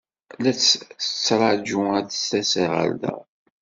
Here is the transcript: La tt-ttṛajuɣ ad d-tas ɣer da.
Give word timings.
La 0.41 0.51
tt-ttṛajuɣ 0.55 1.89
ad 1.99 2.07
d-tas 2.09 2.51
ɣer 2.71 2.89
da. 3.01 3.15